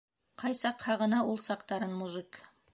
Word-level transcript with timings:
Ҡай 0.43 0.57
саҡ 0.61 0.85
һағына 0.87 1.21
ул 1.35 1.39
саҡтарын 1.51 1.97
мужик. 2.03 2.45